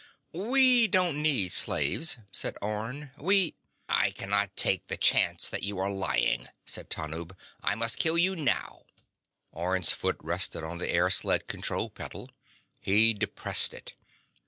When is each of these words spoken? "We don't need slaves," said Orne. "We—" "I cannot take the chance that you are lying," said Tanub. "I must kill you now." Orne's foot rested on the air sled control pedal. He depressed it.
"We 0.33 0.87
don't 0.87 1.21
need 1.21 1.51
slaves," 1.51 2.17
said 2.31 2.57
Orne. 2.59 3.11
"We—" 3.19 3.53
"I 3.87 4.09
cannot 4.09 4.57
take 4.57 4.87
the 4.87 4.97
chance 4.97 5.47
that 5.47 5.61
you 5.61 5.77
are 5.77 5.91
lying," 5.91 6.47
said 6.65 6.89
Tanub. 6.89 7.37
"I 7.61 7.75
must 7.75 7.99
kill 7.99 8.17
you 8.17 8.35
now." 8.35 8.85
Orne's 9.51 9.91
foot 9.91 10.17
rested 10.23 10.63
on 10.63 10.79
the 10.79 10.89
air 10.89 11.11
sled 11.11 11.45
control 11.45 11.91
pedal. 11.91 12.31
He 12.79 13.13
depressed 13.13 13.75
it. 13.75 13.93